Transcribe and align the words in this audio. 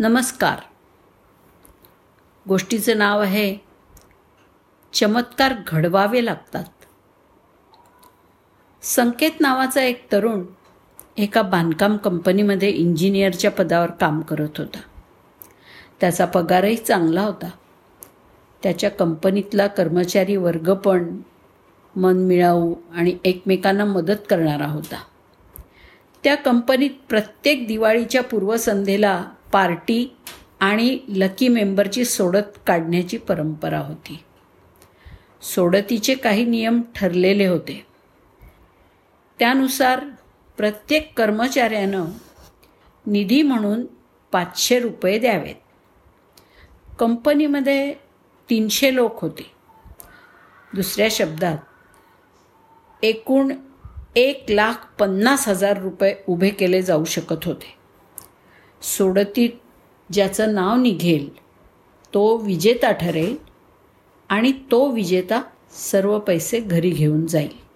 नमस्कार. 0.00 0.58
गोष्टीचं 2.48 2.98
नाव 2.98 3.20
आहे 3.20 3.56
चमत्कार 4.92 5.54
घडवावे 5.66 6.24
लागतात. 6.24 6.64
संकेत 8.82 9.30
नावाचा 9.40 9.82
एक 9.82 10.12
तरुण 10.12 10.46
एका 11.16 11.42
बांधकाम 11.42 11.96
कंपनीमध्ये 11.96 12.70
इंजिनियरच्या 12.70 13.50
पदावर 13.50 13.90
काम 13.90 14.20
करत 14.20 14.48
होता. 14.58 14.80
त्याचा 16.00 16.24
पगारही 16.24 16.76
चांगला 16.76 17.22
होता. 17.22 17.50
त्याच्या 18.62 18.90
कंपनीतला 18.90 19.66
कर्मचारी 19.66 20.36
वर्ग 20.36 20.74
पण 20.74 21.18
मन 21.96 22.16
मिळावू 22.16 22.74
आणि 22.92 23.18
एकमेकांना 23.24 23.84
मदत 23.84 24.18
करणारा 24.30 24.66
होता. 24.66 25.02
त्या 26.24 26.34
कंपनीत 26.34 26.90
प्रत्येक 27.08 27.66
दिवाळीच्या 27.66 28.22
पूर्वसंध्येला 28.22 29.24
पार्टी 29.52 30.16
आणि 30.60 30.98
लकी 31.08 31.48
मेंबरची 31.48 32.04
सोडत 32.04 32.58
काढण्याची 32.66 33.16
परंपरा 33.16 33.78
होती. 33.78 34.24
सोडतीचे 35.42 36.14
काही 36.14 36.44
नियम 36.44 36.80
ठरलेले 36.94 37.46
होते. 37.46 37.86
त्यानुसार 39.38 40.00
प्रत्येक 40.56 41.18
कर्मचाऱ्यानं 41.18 42.04
निधी 43.06 43.42
म्हणून 43.42 43.86
पाचशे 44.32 44.80
रुपये 44.80 45.18
द्यावेत. 45.18 45.54
कंपनीमध्ये 46.98 47.94
तीनशे 48.50 48.94
लोक 48.94 49.20
होते. 49.20 49.50
दुसऱ्या 50.74 51.08
शब्दात 51.10 51.58
एकूण 53.02 53.52
एक 54.16 54.44
लाख 54.48 54.74
पन्नास 54.98 55.48
हजार 55.48 55.82
रुपये 55.82 56.16
उभे 56.26 56.50
केले 56.50 56.82
जाऊ 56.82 57.04
शकत 57.04 57.44
होते. 57.44 57.77
सोडतीत 58.82 59.50
ज्याचं 60.12 60.54
नाव 60.54 60.76
निघेल 60.76 61.34
तो 62.14 62.36
विजेता 62.36 62.92
ठरेल 62.92 63.36
आणि 64.28 64.52
तो 64.52 64.88
विजेता 64.88 65.42
सर्व 65.70 66.18
पैसे 66.18 66.60
घरी 66.60 66.90
घेऊन 66.90 67.26
जाईल. 67.26 67.68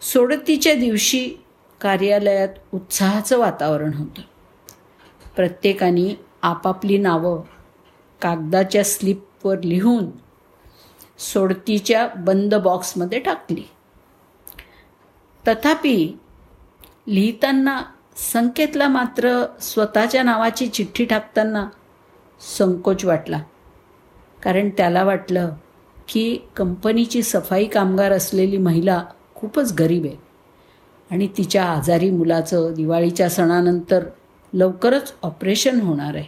सोडतीच्या 0.00 0.74
दिवशी 0.74 1.34
कार्यालयात 1.80 2.48
उत्साहाचं 2.74 3.38
वातावरण 3.38 3.94
होतं. 3.94 4.22
प्रत्येकाने 5.36 6.20
आपापली 6.42 6.98
नावं 6.98 7.42
कागदाच्या 8.22 8.84
स्लिपवर 8.84 9.62
लिहून 9.62 10.06
सोडतीच्या 11.18 12.08
बंद 12.08 12.54
बॉक्समध्ये 12.54 13.18
टाकली. 13.18 13.62
तथापि 15.48 16.18
लिहिताना 17.08 17.82
संकेतला 18.16 18.88
मात्र 18.88 19.46
स्वतःच्या 19.60 20.22
नावाची 20.22 20.66
चिठ्ठी 20.66 21.04
टाकताना 21.04 21.68
संकोच 22.58 23.04
वाटला. 23.04 23.42
कारण 24.42 24.68
त्याला 24.68 25.04
वाटलं 25.04 25.50
की 26.08 26.38
कंपनीची 26.56 27.22
सफाई 27.22 27.64
कामगार 27.64 28.12
असलेली 28.12 28.58
महिला 28.58 29.04
खूपच 29.34 29.72
गरीब 29.78 30.04
आहे. 30.04 30.16
आणि 31.10 31.28
तिच्या 31.36 31.64
आजारी 31.64 32.10
मुलाचं 32.10 32.72
दिवाळीच्या 32.76 33.30
सणानंतर 33.30 34.04
लवकरच 34.52 35.14
ऑपरेशन 35.22 35.80
होणार 35.80 36.14
आहे. 36.14 36.24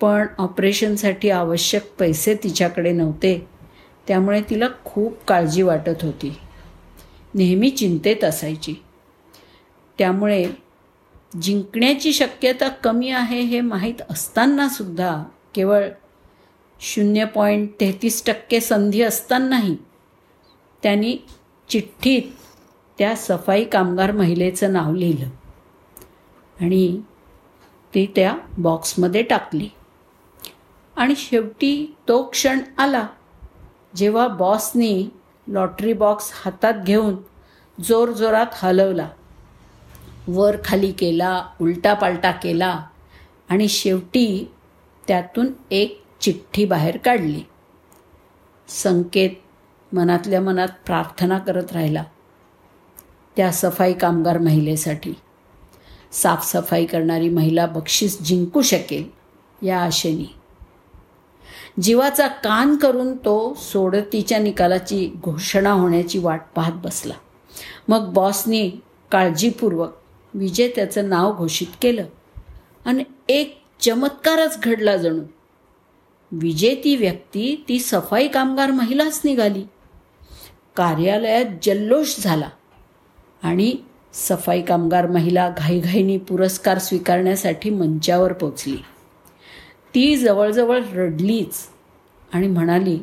पण 0.00 0.26
ऑपरेशनसाठी 0.38 1.30
आवश्यक 1.30 1.92
पैसे 1.98 2.34
तिच्याकडे 2.34 2.92
नव्हते 2.92 3.48
त्यामुळे 4.08 4.42
तिला 4.50 4.68
खूप 4.84 5.14
काळजी 5.28 5.62
वाटत 5.62 6.02
होती. 6.02 6.38
नेहमी 7.34 7.70
चिंतेत 7.70 8.24
असायची. 8.24 8.74
त्यामुळे 9.98 10.67
जिंकण्याची 11.42 12.12
शक्यता 12.12 12.68
कमी 12.68 13.10
आहे 13.10 13.40
हे 13.40 13.60
माहीत 13.60 13.94
असतानासुद्धा 14.10 15.24
केवळ 15.54 15.88
शून्य 16.80 17.24
पॉईंट 17.24 17.68
तेहतीस 17.80 18.26
टक्के 18.26 18.60
संधी 18.60 19.02
असतानाही 19.02 19.76
त्यांनी 20.82 21.18
चिठ्ठीत 21.68 22.22
त्या 22.98 23.16
सफाई 23.16 23.64
कामगार 23.64 24.12
महिलेचं 24.12 24.72
नाव 24.72 24.94
लिहिलं. 24.94 25.28
आणि 26.60 27.00
ती 27.94 28.12
त्या 28.16 28.38
बॉक्समध्ये 28.58 29.22
टाकली. 29.22 29.68
आणि 30.96 31.16
शेवटी 31.16 31.96
तो 32.08 32.22
क्षण 32.22 32.60
आला 32.78 33.06
जेव्हा 33.96 34.28
बॉसनी 34.28 35.08
लॉटरी 35.46 35.92
बॉक्स 35.92 36.30
हातात 36.44 36.74
घेऊन 36.86 37.16
जोरजोरात 37.84 38.46
हलवला. 38.52 39.08
वर 40.28 40.56
खाली 40.64 40.92
केला 40.92 41.44
उलटा 41.60 41.94
पालटा 41.94 42.30
केला 42.30 42.84
आणि 43.48 43.68
शेवटी 43.68 44.52
त्यातून 45.08 45.46
एक 45.70 46.02
चिठ्ठी 46.20 46.64
बाहेर 46.64 46.96
काढली. 46.96 47.42
संकेत 48.68 49.30
मनातल्या 49.94 50.40
मनात 50.40 50.68
प्रार्थना 50.86 51.38
करत 51.38 51.72
राहिला. 51.72 52.04
त्या 53.36 53.52
सफाई 53.52 53.92
कामगार 53.92 54.38
महिलेसाठी. 54.38 55.14
साफसफाई 56.12 56.84
करणारी 56.84 57.28
महिला 57.28 57.66
बक्षीस 57.66 58.22
जिंकू 58.22 58.62
शकेल 58.62 59.10
या 59.66 59.80
आशेने. 59.80 60.34
जीवाचा 61.82 62.26
कान 62.26 62.76
करून 62.76 63.16
तो 63.16 63.54
सोडतीच्या 63.54 64.38
निकालाची 64.38 65.10
घोषणा 65.22 65.70
होण्याची 65.70 66.18
वाट 66.18 66.40
पाहत 66.54 66.72
बसला. 66.72 67.14
मग 67.88 68.12
बॉसनी 68.12 68.70
काळजीपूर्वक 69.10 69.92
विजेत्याचं 70.34 71.08
नाव 71.08 71.36
घोषित 71.36 71.66
केलं. 71.82 72.04
आणि 72.84 73.04
एक 73.28 73.60
चमत्कारच 73.80 74.60
घडला 74.62 74.96
जणू. 74.96 75.22
विजेती 76.32 76.96
व्यक्ती 76.96 77.64
ती 77.68 77.78
सफाई 77.78 78.28
कामगार 78.28 78.70
महिलाच 78.70 79.20
निघाली. 79.24 79.62
कार्यालयात 80.76 81.44
जल्लोष 81.62 82.20
झाला. 82.20 82.48
आणि 83.42 83.74
सफाई 84.12 84.62
कामगार 84.62 85.06
महिला 85.06 85.50
घाईघाईनी 85.58 86.18
पुरस्कार 86.18 86.78
स्वीकारण्यासाठी 86.78 87.70
मंचावर 87.70 88.32
पोचली. 88.32 88.76
ती 89.94 90.16
जवळजवळ 90.16 90.82
रडलीच 90.92 91.68
आणि 92.32 92.46
म्हणाली 92.46 93.00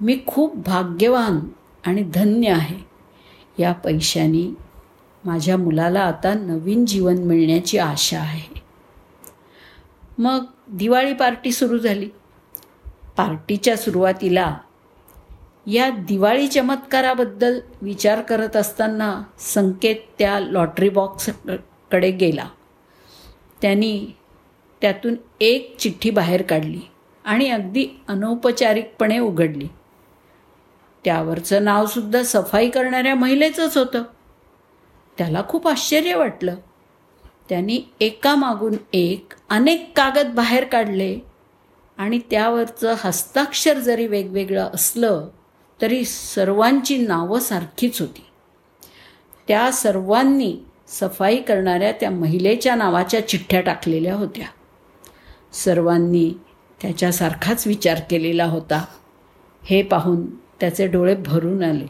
मी 0.00 0.18
खूप 0.26 0.56
भाग्यवान 0.56 1.40
आणि 1.86 2.02
धन्य 2.02 2.48
आहे. 2.48 2.76
या 3.58 3.72
पैशाने 3.72 4.54
माझ्या 5.24 5.56
मुलाला 5.56 6.00
आता 6.00 6.34
नवीन 6.34 6.86
जीवन 6.86 7.16
मिळण्याची 7.18 7.78
आशा 7.78 8.18
आहे. 8.18 8.62
मग 10.18 10.44
दिवाळी 10.68 11.12
पार्टी 11.12 11.52
सुरू 11.52 11.78
झाली. 11.78 12.08
पार्टीच्या 13.16 13.76
सुरुवातीला 13.76 14.58
या 15.66 15.90
दिवाळी 15.90 16.48
चमत्काराबद्दल 16.48 17.60
विचार 17.82 18.20
करत 18.20 18.56
असताना 18.56 19.22
संकेत 19.38 19.96
त्या 20.18 20.40
लॉटरी 20.40 20.88
बॉक्सकडे 20.88 22.10
गेला. 22.10 22.48
त्यांनी 23.62 24.06
त्यातून 24.80 25.14
एक 25.40 25.76
चिठ्ठी 25.76 26.10
बाहेर 26.10 26.42
काढली 26.42 26.80
आणि 27.24 27.48
अगदी 27.48 27.86
अनौपचारिकपणे 28.08 29.18
उघडली. 29.18 29.68
त्यावरचं 31.04 31.64
नावसुद्धा 31.64 32.22
सफाई 32.22 32.70
करणाऱ्या 32.70 33.14
महिलेचंच 33.14 33.76
होतं. 33.76 34.02
त्याला 35.22 35.42
खूप 35.48 35.68
आश्चर्य 35.68 36.14
वाटलं. 36.14 36.56
त्यांनी 37.48 37.82
एकामागून 38.00 38.74
एक 38.92 39.32
अनेक 39.50 39.92
कागद 39.96 40.26
बाहेर 40.26 40.64
काढले 40.64 41.18
आणि 41.96 42.20
त्यावरचं 42.30 42.94
हस्ताक्षर 42.98 43.78
जरी 43.78 44.06
वेगवेगळं 44.06 44.70
असलं 44.74 45.28
तरी 45.82 46.04
सर्वांची 46.04 46.98
नावं 46.98 47.38
सारखीच 47.38 48.00
होती. 48.00 48.24
त्या 49.48 49.72
सर्वांनी 49.72 50.56
सफाई 50.88 51.36
करणाऱ्या 51.36 51.92
त्या 51.92 52.10
महिलेच्या 52.10 52.74
नावाच्या 52.74 53.28
चिठ्ठ्या 53.28 53.60
टाकलेल्या 53.60 54.14
होत्या. 54.14 54.46
सर्वांनी 55.52 56.34
त्याच्यासारखाच 56.82 57.66
विचार 57.66 58.00
केलेला 58.10 58.44
होता. 58.44 58.84
हे 59.64 59.82
पाहून 59.82 60.36
त्याचे 60.36 60.86
डोळे 60.86 61.14
भरून 61.14 61.62
आले 61.62 61.86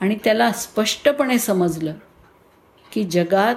आणि 0.00 0.16
त्याला 0.24 0.52
स्पष्टपणे 0.52 1.38
समजलं 1.38 1.94
की 2.94 3.04
जगात 3.04 3.54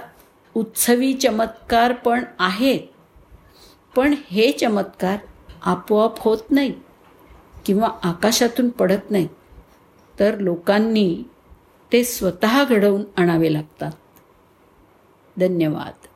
उत्सवी 0.56 1.14
चमत्कार 1.14 1.94
पण 1.94 2.24
आहेत. 2.40 2.80
पण 3.96 4.16
हे 4.32 4.52
चमत्कार 4.52 5.18
आपोआप 5.62 6.14
होत 6.20 6.52
नाही 6.52 6.74
किंवा 7.66 7.90
आकाशातून 8.04 8.70
पडत 8.70 9.12
नाही 9.12 9.28
तर 10.20 10.40
लोकांनी 10.40 11.24
ते 11.92 12.04
स्वतः 12.04 12.64
घडवून 12.64 13.04
आणावे 13.18 13.54
लागतात. 13.54 13.92
धन्यवाद. 15.40 16.08